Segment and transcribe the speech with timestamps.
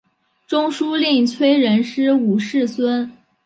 [0.47, 3.15] 中书令崔仁师五世孙。